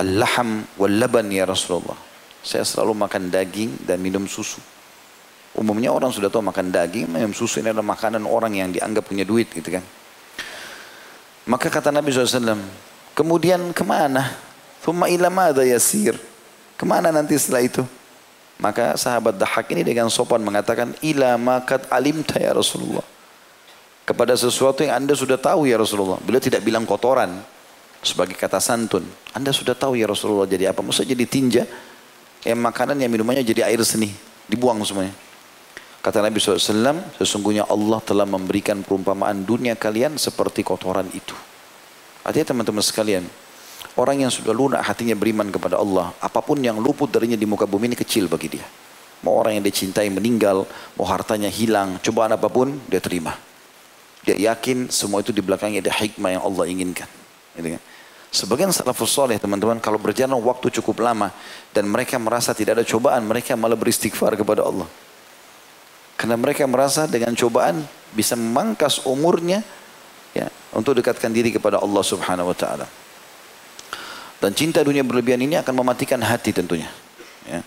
[0.02, 1.98] Al-laham wal-laban ya Rasulullah.
[2.42, 4.58] Saya selalu makan daging dan minum susu.
[5.54, 9.22] Umumnya orang sudah tahu makan daging, minum susu ini adalah makanan orang yang dianggap punya
[9.28, 9.84] duit gitu kan.
[11.46, 12.58] Maka kata Nabi SAW,
[13.14, 14.51] kemudian ke mana?
[14.82, 16.18] Thumma ila madha yasir.
[16.76, 17.86] Ke mana nanti setelah itu?
[18.62, 23.06] Maka sahabat Dahak ini dengan sopan mengatakan, ila makat alimta ya Rasulullah.
[24.06, 26.22] Kepada sesuatu yang anda sudah tahu ya Rasulullah.
[26.22, 27.42] Beliau tidak bilang kotoran.
[28.02, 29.06] Sebagai kata santun.
[29.34, 30.82] Anda sudah tahu ya Rasulullah jadi apa?
[30.82, 31.64] Maksudnya jadi tinja.
[32.42, 34.10] Yang makanan yang minumannya jadi air seni.
[34.50, 35.14] Dibuang semuanya.
[36.02, 41.38] Kata Nabi SAW, sesungguhnya Allah telah memberikan perumpamaan dunia kalian seperti kotoran itu.
[42.26, 43.22] Artinya teman-teman sekalian,
[44.00, 47.68] orang yang sudah lunak hatinya beriman kepada Allah, apa pun yang luput darinya di muka
[47.68, 48.66] bumi ini kecil bagi dia.
[49.22, 50.66] Mau orang yang dia cintai meninggal,
[50.98, 53.38] mau hartanya hilang, cobaan apa pun dia terima.
[54.22, 57.10] Dia yakin semua itu di belakangnya ada hikmah yang Allah inginkan.
[57.58, 57.82] Gitu kan?
[58.32, 61.36] Sebagian salafus soleh teman-teman kalau berjalan waktu cukup lama
[61.76, 64.88] dan mereka merasa tidak ada cobaan, mereka malah beristighfar kepada Allah.
[66.16, 67.84] Karena mereka merasa dengan cobaan
[68.16, 69.66] bisa memangkas umurnya
[70.32, 72.86] ya, untuk dekatkan diri kepada Allah Subhanahu wa taala.
[74.42, 76.90] Dan cinta dunia berlebihan ini akan mematikan hati tentunya.
[77.46, 77.62] Ya.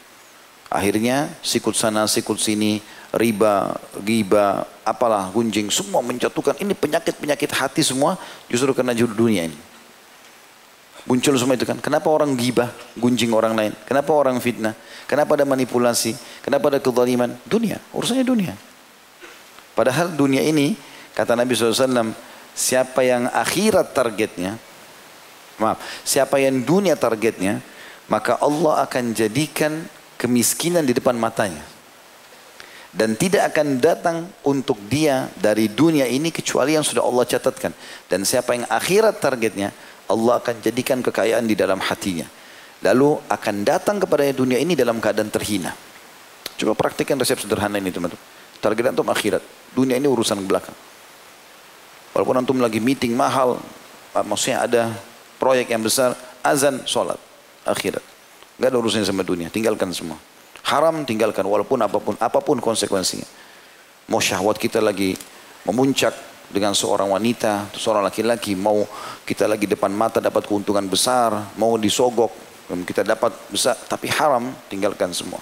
[0.67, 2.83] Akhirnya sikut sana, sikut sini,
[3.15, 6.59] riba, giba, apalah, gunjing, semua menjatuhkan.
[6.59, 8.19] Ini penyakit-penyakit hati semua
[8.51, 9.59] justru karena dunia ini.
[11.07, 11.79] Muncul semua itu kan.
[11.79, 13.73] Kenapa orang gibah, gunjing orang lain?
[13.87, 14.75] Kenapa orang fitnah?
[15.07, 16.17] Kenapa ada manipulasi?
[16.43, 17.39] Kenapa ada kezaliman?
[17.47, 18.59] Dunia, urusannya dunia.
[19.79, 20.75] Padahal dunia ini,
[21.15, 22.11] kata Nabi SAW,
[22.57, 24.57] siapa yang akhirat targetnya,
[25.61, 27.61] maaf, siapa yang dunia targetnya,
[28.09, 29.87] maka Allah akan jadikan
[30.21, 31.63] kemiskinan di depan matanya.
[32.95, 37.75] Dan tidak akan datang untuk dia dari dunia ini kecuali yang sudah Allah catatkan.
[38.07, 39.75] Dan siapa yang akhirat targetnya,
[40.07, 42.31] Allah akan jadikan kekayaan di dalam hatinya.
[42.87, 45.75] Lalu akan datang kepada dunia ini dalam keadaan terhina.
[46.55, 48.23] Coba praktikkan resep sederhana ini teman-teman.
[48.63, 49.43] Target antum akhirat.
[49.75, 50.77] Dunia ini urusan belakang.
[52.15, 53.59] Walaupun antum lagi meeting mahal,
[54.23, 54.83] maksudnya ada
[55.45, 57.21] proyek yang besar, azan, sholat,
[57.69, 58.01] akhirat.
[58.57, 60.17] Gak ada urusannya sama dunia, tinggalkan semua.
[60.65, 63.29] Haram tinggalkan walaupun apa pun apa pun konsekuensinya.
[64.09, 65.13] Mau syahwat kita lagi
[65.69, 66.17] memuncak,
[66.55, 68.85] dengan seorang wanita, seorang laki-laki, mau
[69.25, 72.31] kita lagi depan mata dapat keuntungan besar, mau disogok,
[72.85, 75.41] kita dapat besar, tapi haram, tinggalkan semua.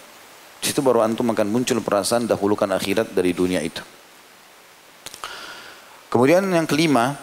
[0.63, 3.83] Di situ baru antum akan muncul perasaan dahulukan akhirat dari dunia itu.
[6.07, 7.19] Kemudian yang kelima,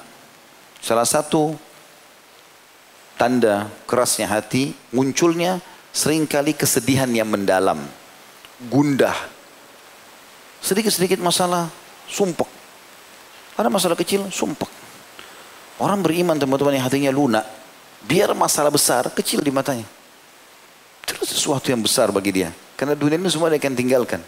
[0.84, 1.56] salah satu
[3.20, 5.60] tanda kerasnya hati, munculnya
[5.92, 7.84] sering kali kesedihan yang mendalam,
[8.72, 9.16] gundah.
[10.64, 11.68] Sedikit-sedikit masalah,
[12.08, 12.48] sumpek.
[13.60, 14.72] Ada masalah kecil, sumpah.
[15.84, 17.44] Orang beriman teman-teman yang hatinya lunak,
[18.08, 19.84] biar masalah besar kecil di matanya.
[21.04, 22.56] Itu sesuatu yang besar bagi dia.
[22.80, 24.24] Karena dunia ini semua dia akan tinggalkan.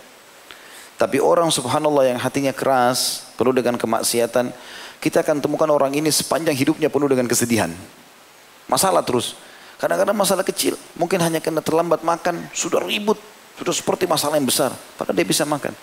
[0.99, 4.51] Tapi orang subhanallah yang hatinya keras, penuh dengan kemaksiatan,
[4.99, 7.71] kita akan temukan orang ini sepanjang hidupnya penuh dengan kesedihan.
[8.69, 9.37] Masalah terus.
[9.81, 13.17] Kadang-kadang masalah kecil, mungkin hanya karena terlambat makan, sudah ribut,
[13.57, 14.69] sudah seperti masalah yang besar.
[14.93, 15.73] Padahal dia bisa makan.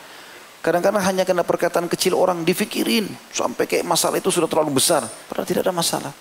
[0.58, 5.06] Kadang-kadang hanya karena perkataan kecil orang difikirin sampai kayak masalah itu sudah terlalu besar.
[5.30, 6.12] Padahal tidak ada masalah.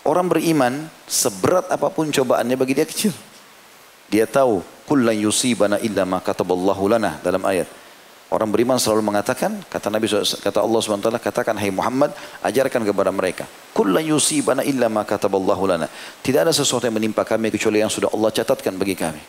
[0.00, 3.12] Orang beriman seberat apa pun cobaannya bagi dia kecil.
[4.08, 7.68] Dia tahu kullan yusibana illa ma kataballahu lana dalam ayat.
[8.30, 10.06] Orang beriman selalu mengatakan, kata Nabi
[10.38, 12.14] kata Allah SWT, katakan hai Muhammad,
[12.46, 13.44] ajarkan kepada mereka.
[13.70, 15.86] Kullan yusibana illa ma kataballahu lana.
[16.22, 19.22] Tidak ada sesuatu yang menimpa kami kecuali yang sudah Allah catatkan bagi kami.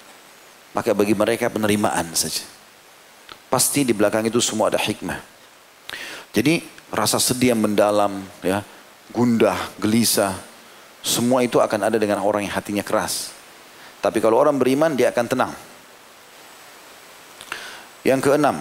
[0.73, 2.41] Maka bagi mereka penerimaan saja.
[3.51, 5.19] Pasti di belakang itu semua ada hikmah.
[6.31, 8.63] Jadi rasa sedih yang mendalam, ya,
[9.11, 10.31] gundah, gelisah,
[11.03, 13.35] semua itu akan ada dengan orang yang hatinya keras.
[13.99, 15.53] Tapi kalau orang beriman dia akan tenang.
[18.01, 18.57] Yang keenam,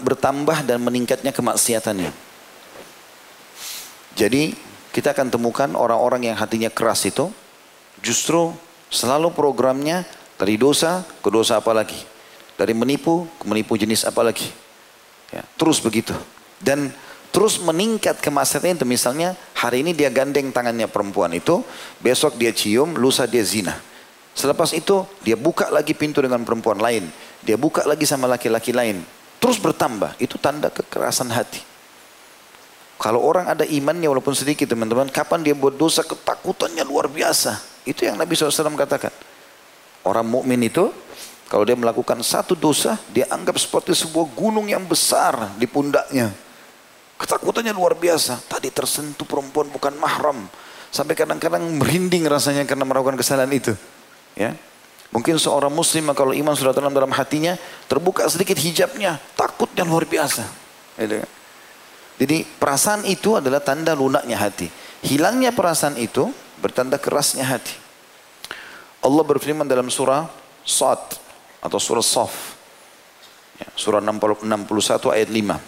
[0.00, 2.31] bertambah dan meningkatnya kemaksiatannya.
[4.16, 4.52] Jadi
[4.92, 7.32] kita akan temukan orang-orang yang hatinya keras itu
[8.04, 8.52] justru
[8.92, 10.04] selalu programnya
[10.36, 11.96] dari dosa ke dosa apa lagi.
[12.60, 14.52] Dari menipu ke menipu jenis apa lagi.
[15.32, 16.12] Ya, terus begitu.
[16.60, 16.92] Dan
[17.32, 18.84] terus meningkat kemaksiatan itu.
[18.84, 21.64] Misalnya hari ini dia gandeng tangannya perempuan itu.
[22.04, 23.80] Besok dia cium, lusa dia zina.
[24.36, 27.08] Selepas itu dia buka lagi pintu dengan perempuan lain.
[27.40, 29.00] Dia buka lagi sama laki-laki lain.
[29.40, 30.20] Terus bertambah.
[30.20, 31.71] Itu tanda kekerasan hati.
[33.02, 35.10] Kalau orang ada imannya walaupun sedikit teman-teman.
[35.10, 37.58] Kapan dia buat dosa ketakutannya luar biasa.
[37.82, 39.10] Itu yang Nabi SAW katakan.
[40.06, 40.94] Orang mukmin itu
[41.50, 46.30] kalau dia melakukan satu dosa, dia anggap seperti sebuah gunung yang besar di pundaknya.
[47.18, 48.38] Ketakutannya luar biasa.
[48.46, 50.46] Tadi tersentuh perempuan bukan mahram.
[50.94, 53.74] Sampai kadang-kadang merinding rasanya karena melakukan kesalahan itu.
[54.38, 54.54] Ya,
[55.12, 60.46] Mungkin seorang muslim kalau iman sudah tenang dalam hatinya, terbuka sedikit hijabnya, takutnya luar biasa.
[60.96, 61.41] Kan?
[62.22, 64.70] Jadi perasaan itu adalah tanda lunaknya hati.
[65.02, 66.30] Hilangnya perasaan itu
[66.62, 67.74] bertanda kerasnya hati.
[69.02, 70.30] Allah berfirman dalam surah
[70.62, 71.18] Sad
[71.58, 72.54] atau surah Saf.
[73.58, 74.38] Ya, surah 61
[75.10, 75.58] ayat 5.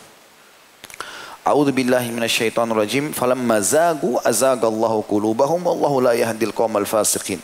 [1.42, 3.10] A'udzu billahi minasyaitonir rajim.
[3.10, 7.42] Falamma zagu azagallahu qulubahum wallahu la yahdil qaumal fasiqin.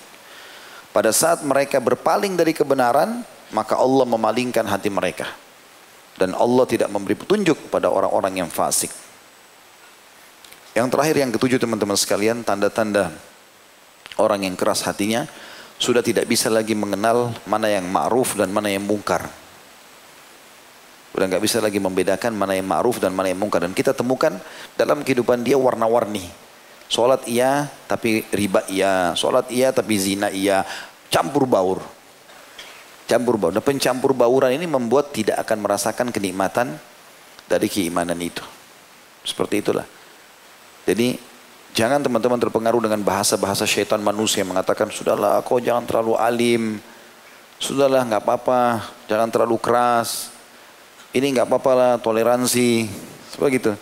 [0.95, 5.27] Pada saat mereka berpaling dari kebenaran, maka Allah memalingkan hati mereka.
[6.21, 8.93] Dan Allah tidak memberi petunjuk pada orang-orang yang fasik.
[10.77, 13.09] Yang terakhir yang ketujuh teman-teman sekalian, tanda-tanda
[14.21, 15.25] orang yang keras hatinya
[15.81, 19.33] sudah tidak bisa lagi mengenal mana yang ma'ruf dan mana yang mungkar.
[21.11, 23.65] Sudah nggak bisa lagi membedakan mana yang ma'ruf dan mana yang mungkar.
[23.65, 24.37] Dan kita temukan
[24.77, 26.23] dalam kehidupan dia warna-warni.
[26.87, 29.17] Sholat iya, tapi riba iya.
[29.17, 30.63] Sholat iya, tapi zina iya.
[31.11, 31.83] Campur baur.
[33.11, 33.51] Campur baur.
[33.51, 36.79] Dan pencampur bauran ini membuat tidak akan merasakan kenikmatan
[37.51, 38.47] dari keimanan itu.
[39.27, 39.85] Seperti itulah.
[40.87, 41.31] Jadi
[41.71, 46.83] Jangan teman-teman terpengaruh dengan bahasa-bahasa syaitan manusia yang mengatakan, sudahlah kau jangan terlalu alim,
[47.63, 50.35] sudahlah nggak apa-apa, jangan terlalu keras,
[51.15, 52.91] ini nggak apa-apa lah toleransi,
[53.31, 53.73] seperti itu.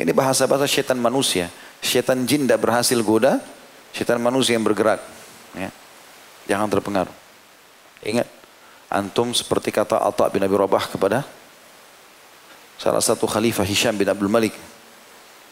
[0.00, 1.52] Ini bahasa-bahasa syaitan manusia.
[1.84, 3.36] Syaitan jin tidak berhasil goda,
[3.92, 5.04] syaitan manusia yang bergerak.
[5.52, 5.68] Ya.
[6.48, 7.12] Jangan terpengaruh.
[8.00, 8.24] Ingat,
[8.90, 11.22] antum seperti kata Atta bin Abi Rabah kepada
[12.76, 14.52] salah satu khalifah Hisham bin Abdul Malik.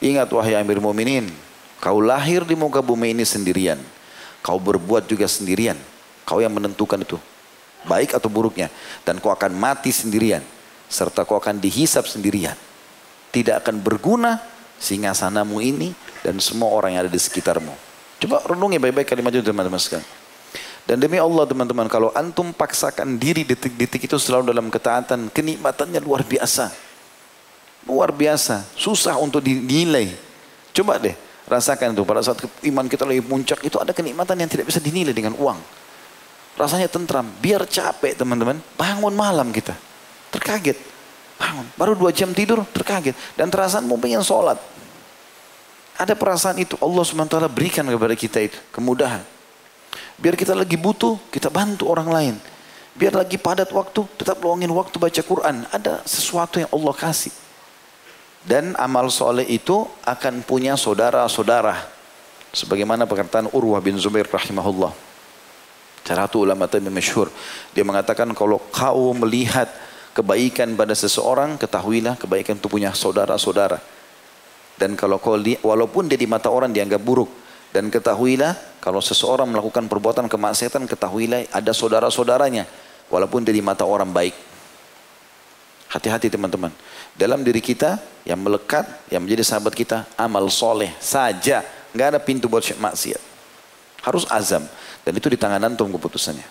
[0.03, 1.27] Ingat wahai Amir Mu'minin,
[1.79, 3.79] Kau lahir di muka bumi ini sendirian.
[4.43, 5.79] Kau berbuat juga sendirian.
[6.27, 7.19] Kau yang menentukan itu.
[7.87, 8.67] Baik atau buruknya.
[9.07, 10.43] Dan kau akan mati sendirian.
[10.91, 12.59] Serta kau akan dihisap sendirian.
[13.31, 14.43] Tidak akan berguna
[14.79, 15.95] sanamu ini
[16.27, 17.75] dan semua orang yang ada di sekitarmu.
[18.19, 20.07] Coba renungi baik-baik kalimat itu teman-teman sekalian.
[20.89, 26.25] Dan demi Allah teman-teman, kalau antum paksakan diri detik-detik itu selalu dalam ketaatan, kenikmatannya luar
[26.25, 26.73] biasa.
[27.85, 30.17] Luar biasa, susah untuk dinilai.
[30.73, 31.13] Coba deh,
[31.49, 35.17] Rasakan itu pada saat iman kita lagi puncak itu ada kenikmatan yang tidak bisa dinilai
[35.17, 35.57] dengan uang.
[36.61, 37.25] Rasanya tentram.
[37.41, 39.73] Biar capek teman-teman, bangun malam kita.
[40.29, 40.77] Terkaget.
[41.41, 41.65] Bangun.
[41.81, 43.17] Baru dua jam tidur, terkaget.
[43.33, 44.61] Dan terasa mau pengen sholat.
[45.97, 48.59] Ada perasaan itu Allah SWT berikan kepada kita itu.
[48.71, 49.38] Kemudahan.
[50.19, 52.35] Biar kita lagi butuh, kita bantu orang lain.
[52.99, 55.63] Biar lagi padat waktu, tetap luangin waktu baca Quran.
[55.71, 57.31] Ada sesuatu yang Allah kasih.
[58.43, 61.79] Dan amal soleh itu akan punya saudara-saudara.
[62.51, 64.91] Sebagaimana perkataan Urwah bin Zubair rahimahullah.
[66.03, 67.31] Cara itu ulama tadi masyhur.
[67.71, 69.71] Dia mengatakan kalau kau melihat
[70.17, 73.79] kebaikan pada seseorang, ketahuilah kebaikan itu punya saudara-saudara.
[74.75, 77.31] Dan kalau kau walaupun dia di mata orang dianggap buruk,
[77.69, 82.65] dan ketahuilah kalau seseorang melakukan perbuatan kemaksiatan, ketahuilah ada saudara-saudaranya,
[83.13, 84.33] walaupun dia di mata orang baik.
[85.89, 86.73] Hati-hati teman-teman.
[87.17, 87.97] Dalam diri kita
[88.29, 91.65] yang melekat, yang menjadi sahabat kita, amal soleh saja.
[91.97, 93.21] Nggak ada pintu buat maksiat.
[94.05, 94.69] Harus azam.
[95.01, 96.45] Dan itu di tangan antum keputusannya.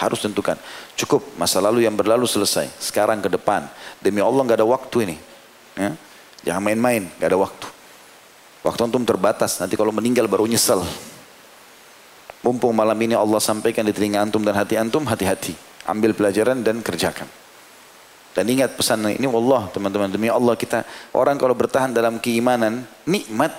[0.00, 0.56] Harus tentukan.
[0.96, 2.72] Cukup masa lalu yang berlalu selesai.
[2.80, 3.68] Sekarang ke depan.
[4.00, 5.16] Demi Allah nggak ada waktu ini.
[5.76, 5.92] Ya?
[6.48, 7.66] Jangan main-main, nggak ada waktu.
[8.62, 9.58] Waktu antum terbatas.
[9.58, 10.82] Nanti kalau meninggal baru nyesel.
[12.42, 15.54] Mumpung malam ini Allah sampaikan di telinga antum dan hati antum, hati-hati.
[15.86, 17.26] Ambil pelajaran dan kerjakan.
[18.32, 23.52] Dan ingat pesan ini Allah teman-teman demi Allah kita orang kalau bertahan dalam keimanan nikmat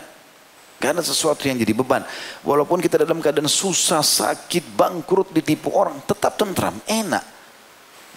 [0.82, 2.04] karena sesuatu yang jadi beban.
[2.44, 7.24] Walaupun kita dalam keadaan susah, sakit, bangkrut, ditipu orang, tetap tentram, enak.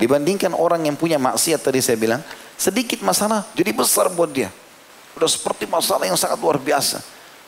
[0.00, 2.24] Dibandingkan orang yang punya maksiat tadi saya bilang,
[2.58, 4.50] sedikit masalah jadi besar buat dia.
[5.16, 7.00] Udah seperti masalah yang sangat luar biasa.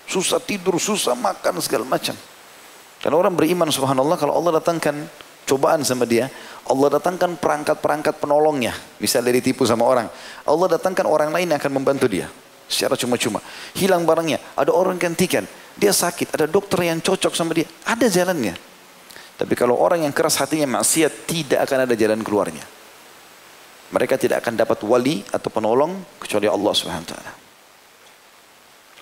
[0.08, 2.16] Susah tidur, susah makan, segala macam.
[2.98, 5.04] Karena orang beriman subhanallah kalau Allah datangkan
[5.44, 6.32] cobaan sama dia,
[6.64, 8.72] Allah datangkan perangkat-perangkat penolongnya.
[8.98, 10.08] Misalnya ditipu sama orang.
[10.48, 12.26] Allah datangkan orang lain yang akan membantu dia.
[12.68, 13.40] Secara cuma-cuma.
[13.76, 14.40] Hilang barangnya.
[14.56, 15.44] Ada orang gantikan.
[15.76, 16.36] Dia sakit.
[16.36, 17.68] Ada dokter yang cocok sama dia.
[17.88, 18.56] Ada jalannya.
[19.38, 22.64] Tapi kalau orang yang keras hatinya maksiat, tidak akan ada jalan keluarnya.
[23.88, 27.47] Mereka tidak akan dapat wali atau penolong kecuali Allah SWT.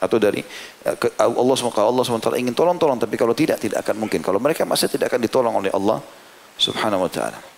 [0.07, 0.41] Atau dari
[0.87, 4.23] eh, Allah SWT, Allah SWT ingin tolong-tolong, tapi kalau tidak, tidak akan mungkin.
[4.23, 5.99] Kalau mereka masih tidak akan ditolong oleh Allah
[6.57, 7.56] Subhanahu wa ta'ala.